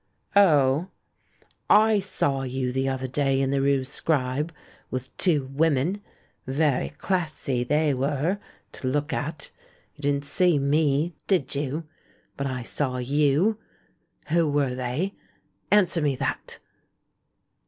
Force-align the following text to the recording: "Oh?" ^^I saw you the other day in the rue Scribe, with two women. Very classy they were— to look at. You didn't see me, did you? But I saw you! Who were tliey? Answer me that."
"Oh?" 0.35 0.89
^^I 1.69 2.01
saw 2.01 2.41
you 2.41 2.71
the 2.71 2.89
other 2.89 3.05
day 3.05 3.39
in 3.39 3.51
the 3.51 3.61
rue 3.61 3.83
Scribe, 3.83 4.51
with 4.89 5.15
two 5.17 5.45
women. 5.53 6.01
Very 6.47 6.89
classy 6.89 7.63
they 7.63 7.93
were— 7.93 8.39
to 8.71 8.87
look 8.87 9.13
at. 9.13 9.51
You 9.93 10.01
didn't 10.01 10.25
see 10.25 10.57
me, 10.57 11.13
did 11.27 11.53
you? 11.53 11.83
But 12.35 12.47
I 12.47 12.63
saw 12.63 12.97
you! 12.97 13.59
Who 14.29 14.49
were 14.49 14.71
tliey? 14.71 15.13
Answer 15.69 16.01
me 16.01 16.15
that." 16.15 16.57